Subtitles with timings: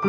[0.00, 0.04] お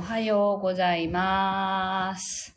[0.00, 2.54] はようございます。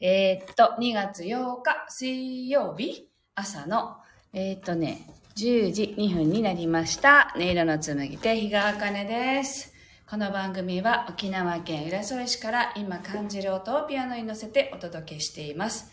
[0.00, 3.98] えーっと、2月8日水曜日朝の、
[4.32, 7.32] えーっとね、10時2分になりました。
[7.34, 9.74] 音色の紡ぎ手、日川茜です。
[10.08, 15.90] この番組は沖縄県浦添市から今感じる音をピアノに乗せてお届けしています。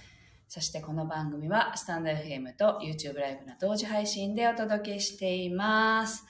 [0.48, 6.23] そしてこの番組はスタンド FM と YouTube ライブの同時配信でお届けしています。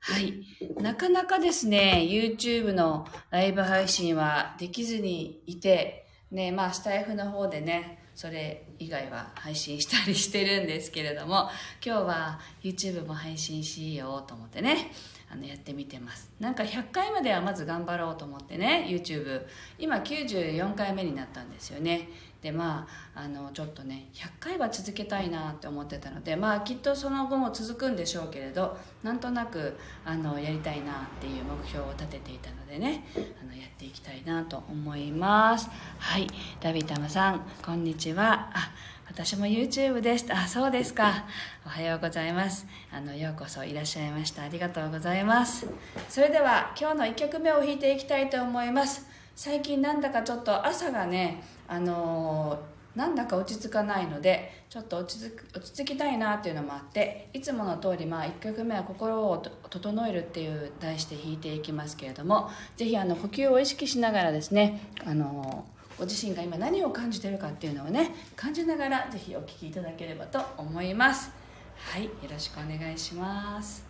[0.00, 0.34] はい。
[0.78, 11.50] なかなかですね、YouTube のライブ配信はできずにいて、ね、まあ、スタイフの方でね、それ以外は配信したりしてるんですけれども、
[11.84, 14.92] 今日は YouTube も配信しようと思ってね、
[15.30, 16.30] あの、やってみてます。
[16.40, 19.42] なんか100回まではまず頑張ろうと思ってね、YouTube。
[19.78, 22.08] 今94回目になったんですよね。
[22.42, 33.04] でまあ、あのちょっとね100回は続けたいなって思ってたのでまあきっとその後も続くんでしょうけれどなんとなくあのやりたいなっていう目標を立てていたのでね
[33.42, 35.68] あのやっていきたいなと思います
[35.98, 36.28] はい
[36.60, 38.70] ダビタムさんこんにちはあ
[39.10, 40.26] 私も YouTube です。
[40.30, 41.24] あそうですか。
[41.64, 42.66] おはようございます。
[42.92, 44.42] あのようこそいらっしゃいました。
[44.42, 45.66] ありがとうございます。
[46.10, 49.06] それでは今日の1曲目を弾いていきたいと思います。
[49.34, 71.30] 最近なんだかちょっと朝がねあのー、なんだか落ち着かないのでちょっと落ち着く落ち着きたいなっていうのもあっていつもの通りまあ1曲目は心を整えるっていう題して弾いていきますけれどもぜひあの呼吸を意識しながらですねあのーご自身が今何を感じてるかっていうのをね感じながらぜひお聴きいただければと思います。
[71.76, 73.84] はいよろしくお願いします。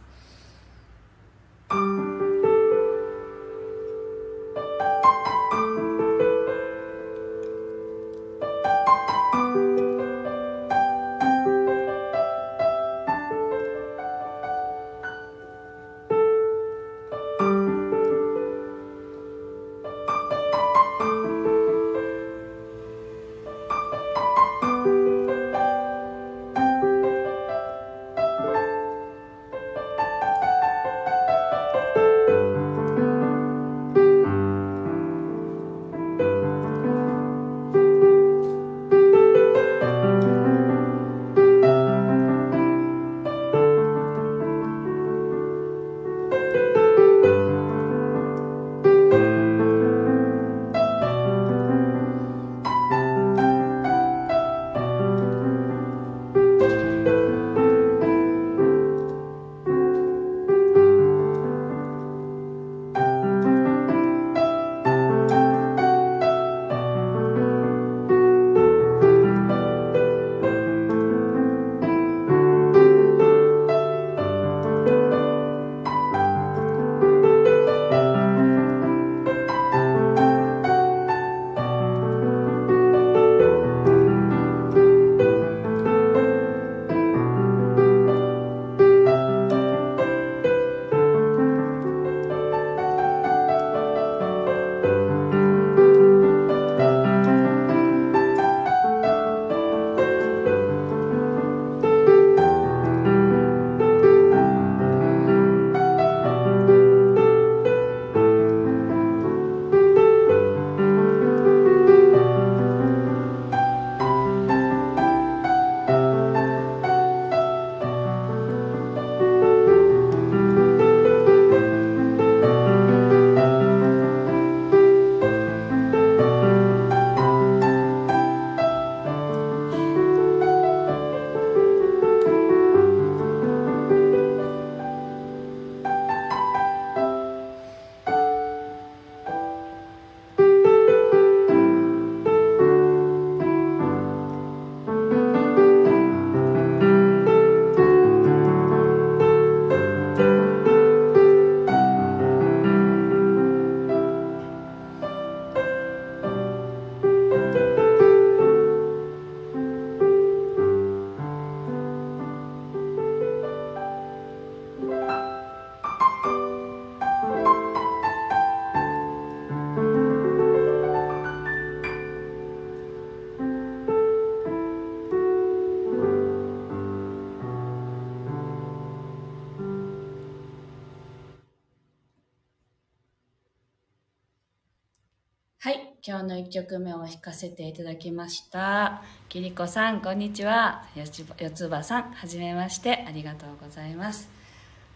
[186.29, 189.03] の1曲目を弾かせていただきました。
[189.31, 190.85] きりこさん、こんにちは。
[190.95, 193.03] よつばさん、はじめまして。
[193.09, 194.29] ありがとうございます。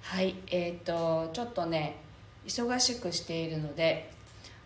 [0.03, 1.97] はい、えっ、ー、と、ちょっとね、
[2.47, 4.13] 忙しくしているので、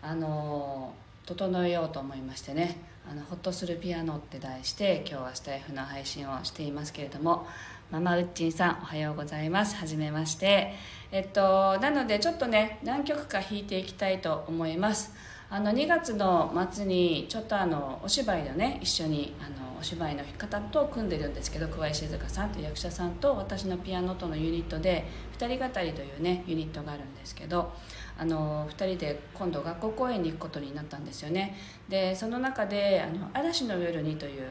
[0.01, 0.93] あの
[1.25, 2.75] 整えようと思いましてね、
[3.09, 7.47] あの、ほっとするピアノって題して、今日はスタイフの配信をしていますけれども、
[7.91, 9.77] ママウッチンさん、おはようございます。
[9.77, 10.73] はじめまして。
[11.13, 15.13] えっと、なので、ちょっとね、何曲か弾いていきたいと思います。
[15.49, 25.05] あの2月の末にちょっとあのお芝居のね一緒にあのお芝居の方と組んでるんですけど桑井静香さんという役者さんと私のピアノとのユニットで
[25.37, 27.71] 2人語りというねユニットがあるんですけど
[28.17, 31.55] あの2人で今度学校公演に行くことになったんですよね
[31.87, 34.49] でその中で「あの嵐の夜に」という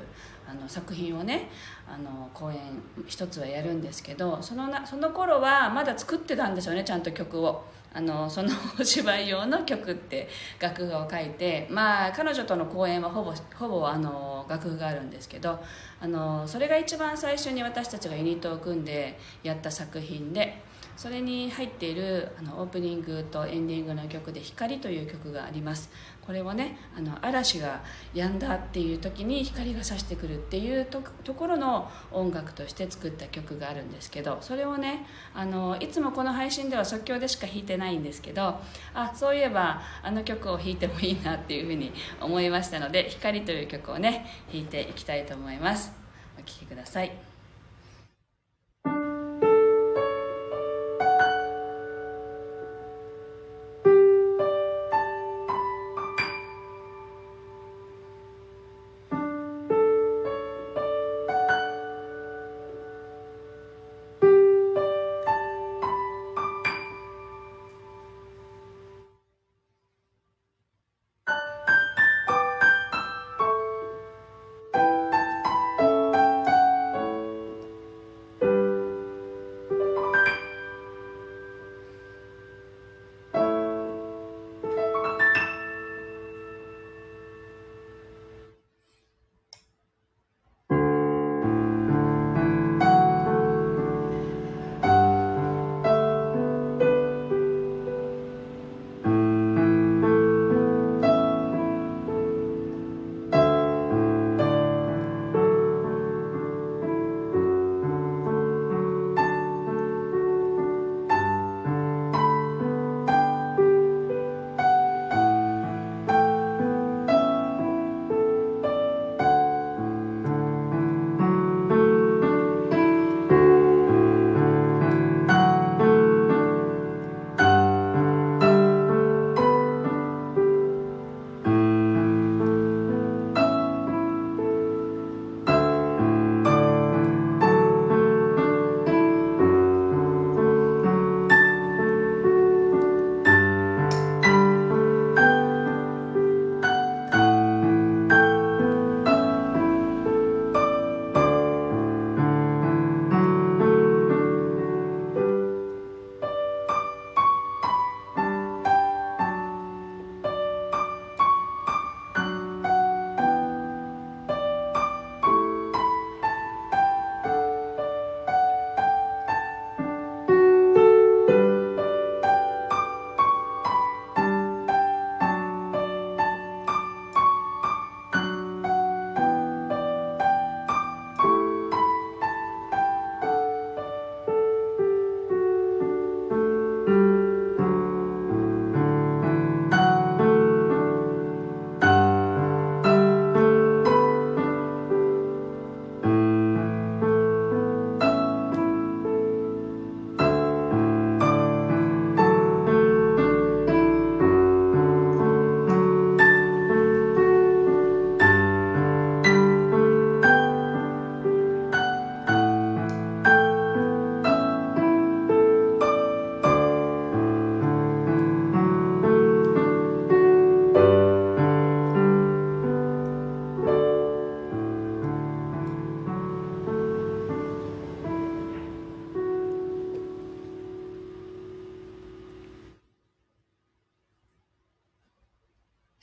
[0.48, 1.50] あの作品をね
[1.86, 2.58] あの公演
[3.06, 7.64] 一つはやるんですけどそのなその頃はまだ作ってたんですよねちゃんと曲を。
[7.96, 10.28] あのその お芝居用の曲って
[10.60, 15.58] 楽譜を書いてまあ彼女との公演はほぼほぼあの楽譜があるんですけど
[15.98, 20.62] あのそれが一番最初に私たちがユニットを組んでやった作品で
[20.96, 25.90] それに入っているあのオープニングとエンディングの曲で「光」という曲があります。
[26.26, 27.82] これをねあの嵐が
[28.12, 38.58] 止んだっていう時に光が差してくるっていうところの音楽として作った曲があるんですけどそれをねあのいつもこの配信では即興でしか弾いてないんですけど
[38.92, 45.92] あそういえばあの曲を弾いてもいいなっていうふうに思いましたので「光」という曲をね弾いていきたいと思います。
[46.36, 47.25] お聴きください。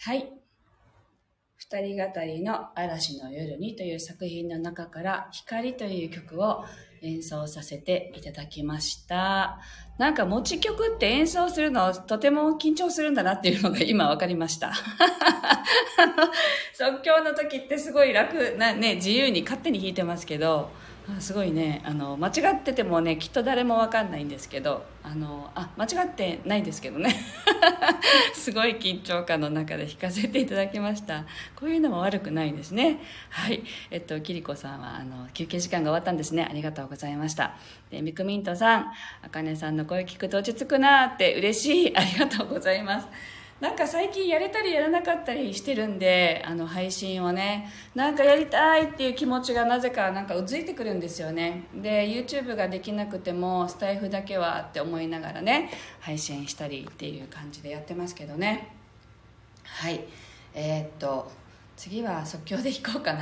[0.06, 0.30] はい。
[1.56, 6.66] 二人語りの嵐の夜にという作品の中から光という曲を
[7.02, 9.62] 演奏させていただきました。
[9.98, 14.74] なんか持ち曲って演奏するのとても緊張するんだなっていうのが今分かりました。
[16.76, 20.70] 即興の時ってすごい楽なね、自由に勝手に弾いてますけど、
[21.20, 21.82] すごいね。
[21.86, 27.16] あの間違っててもねきっと誰も分かんないんですけどあのあ間違ってないですけどね。
[28.34, 31.26] すごい緊張感の中で弾かせていただきました。
[31.56, 33.00] こういうのも悪くないですね。
[33.30, 33.64] はい。
[33.92, 36.48] えっとキリコさんはあの休憩時間が終わったんですね。
[36.50, 37.56] ありがとうございました。
[37.92, 38.92] でミクミントさん
[39.24, 41.98] あかねさんの声聞くと落ち着くなって嬉しい。
[41.98, 43.08] ありがとうございます。
[43.64, 47.72] なんか最近やれたりやらなかったりしてるんであの配信をね。
[47.96, 51.64] なんかやりたいっていう気持ちがなぜかなんかうずいてくるんですよね。
[51.74, 58.76] で YouTube ができなくてもスタイフだけはって思いながらね配信したりっていう感じでやってますけどね。
[59.64, 60.02] はい。
[60.54, 61.32] えー、っと
[61.76, 63.22] 次は即興で弾こうかな。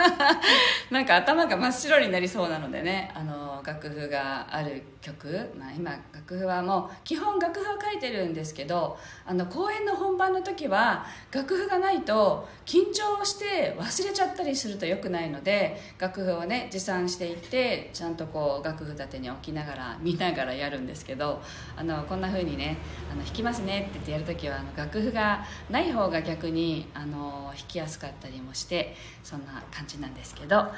[0.90, 3.12] なんか頭が真っ白になりそうなのでね。
[3.14, 21.42] あの楽譜がある曲、まあ、今楽譜はもう基本楽譜は書いてるんですけどあの公演の本番の時は楽譜がないと緊張して忘れちゃったりするとよくないので楽譜をね持参していってちゃんとこう楽譜立てに置きながら 見ながらやるんですけど
[21.76, 22.76] あのこんな風にね
[23.10, 30.72] あの弾きますねって言ってやる時はあの楽譜がない方が逆にあの弾きやすかったりもしてそんな感じなんですけど、は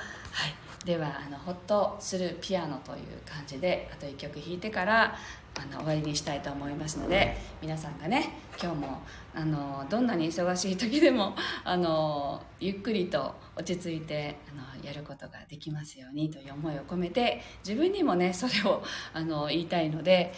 [0.82, 5.16] い、ではあのホッとするピアノという感じであと1曲弾いてから
[5.54, 9.02] あの終わりにしたいと思いますので皆さんがね今日も
[9.34, 11.34] あのどんなに忙しい時でも
[11.64, 20.32] あのゆっくりと落ち着いてあのやることができますようにという思いを込めて自分にもねそれをあの言いたいので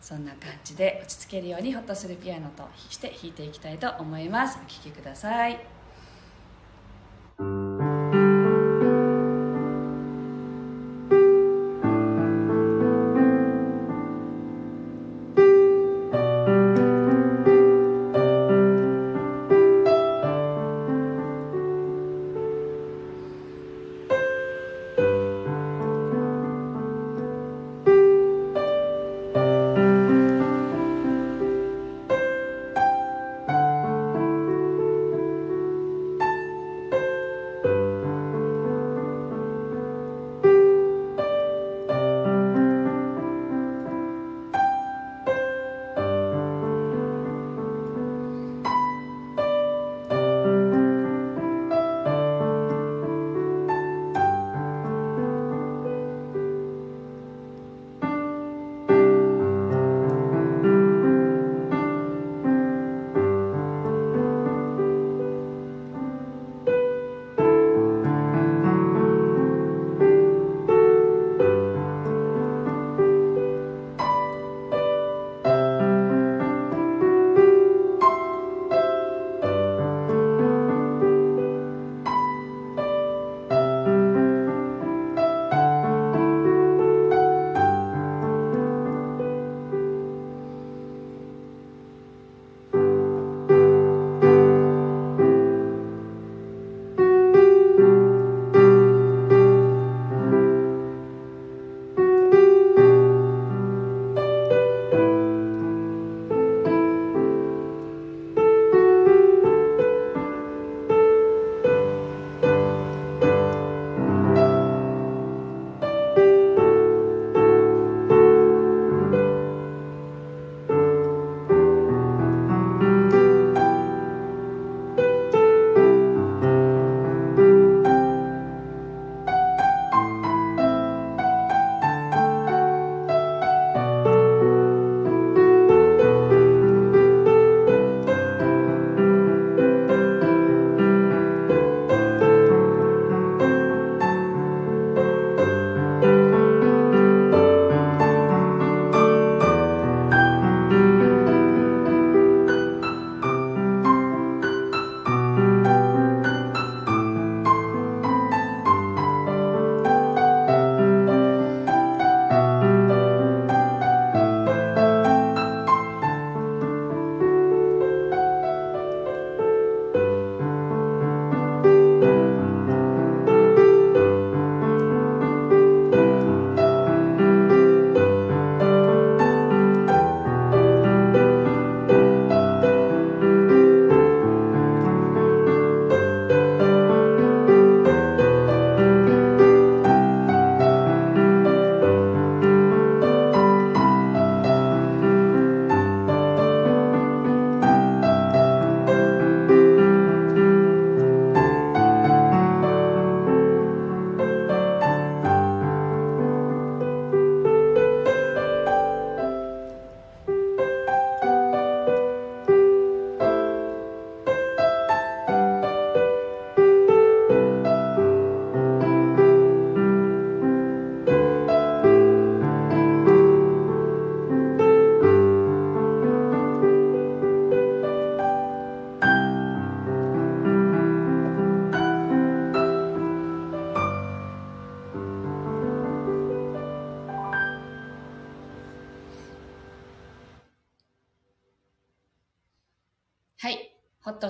[0.00, 4.58] そんな感じで落ち着けるようにホッとするピアノとして弾いていきたいと思います。
[4.62, 5.79] お聴きください。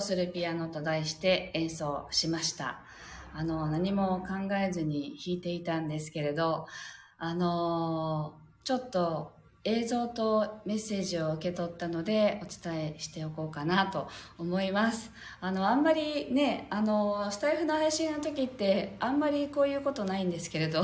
[0.00, 2.80] ホッとするピアノと題して演奏しました。
[3.34, 6.66] あの、何も考えずに弾いていたんですけれど、
[7.18, 8.32] あの、
[8.64, 15.12] ちょっと映像とメッセージを受け取ったのでお伝えしておこうかなと思います。
[15.42, 20.82] あの、あんまりね、あの、スタイフの配信の時ってあんまりこういうことないんですけれど、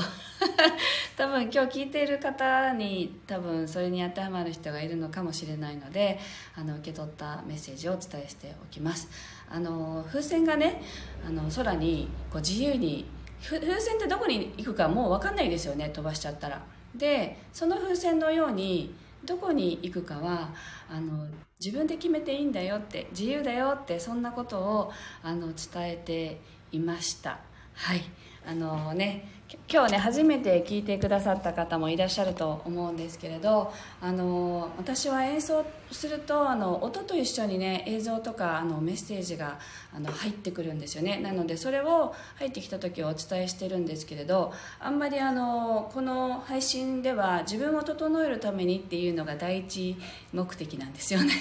[1.17, 6.19] 多分今日聞いている方に多分それに当てはまる人がいるのかもしれないので、
[6.55, 9.09] あの、受け取ったメッセージをお伝えしておきます。
[9.49, 10.83] あの、風船がね、
[11.27, 13.07] あの、空にこう自由に、
[13.43, 16.76] 風船ってどこに行くかもう分かんないですよね、飛ばしちゃったら。
[16.99, 20.51] でその風船のようにどこに行くかは
[20.89, 21.27] あの
[21.59, 26.41] 自分で決めていいんだよって自由だよってそんなことをあの伝えて
[26.73, 27.39] いました。
[27.75, 28.03] はい。
[28.49, 29.36] あのね
[29.69, 39.59] 今日ね初めて聞いてくださった方もいらっしゃると思うんですけれどあの私は演奏するとあの音と一緒にね映像とかあのメッセージが
[39.95, 41.19] あの入ってくるんですよね。
[41.19, 49.97] なのでそれを入ってきた時はお伝えしてるんですけれどあんまりあのこの配信では自分を整えるためにっていうのが第一
[50.33, 51.35] 目的なんですよね。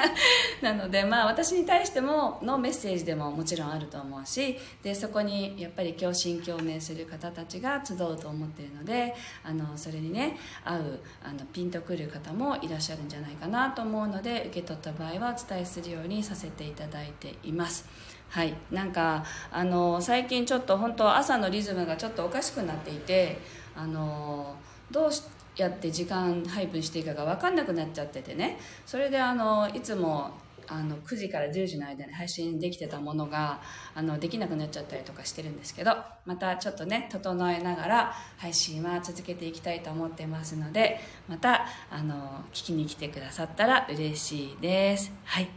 [0.62, 17.86] なのでまあ私に対してものメッセージでももちろんあると思うしでそこにやっぱり共振共鳴する方たちたちが集うと思っているのであのそれにね合うあのピンとくる方もいらっしゃるんじゃないかなと思うので受け取った場合はお伝えするようにさせていただいています。
[18.28, 18.54] はい。
[18.70, 23.38] なんかあの最近ちょっと本当朝のリズムがちょっとおかしくなっていて
[23.76, 24.56] あの
[24.90, 25.10] どう
[25.56, 28.58] やって時間配分していいかが分かんなくなっちゃっててね。
[28.86, 30.30] それであのいつも
[30.72, 33.60] あの9時から10時の間に配信できてたものが
[33.94, 45.12] あのできなくなっちゃったりとかしてるんですけどまたちょっとね整えながら配信は続けていきたいと思ってますのでまたあの聞きに来てくださったら嬉しいです。
[45.24, 45.48] はい。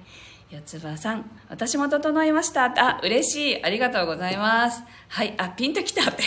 [0.51, 2.65] 四つ葉さん私も整いました。
[2.65, 3.63] あ嬉しい。
[3.63, 4.83] ありがとうございます。
[5.07, 5.33] はい。
[5.37, 6.23] あピンときたって。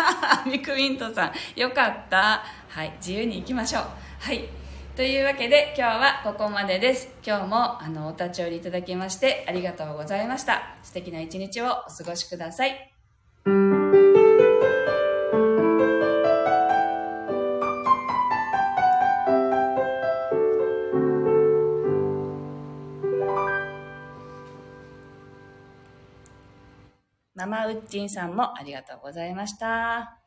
[0.48, 2.44] ミクミントさんよかった。
[2.68, 2.92] はい。
[2.98, 3.84] 自由に行きましょう。
[4.20, 4.65] はい。
[4.96, 7.10] というわけで今日はここまでです。
[7.22, 10.74] 今日もあのお立ち寄りいただきましてありがとうございました。
[10.82, 12.94] 素敵な一日をお過ごしください。
[27.34, 30.25] ママウッチンさんもありがとうございました。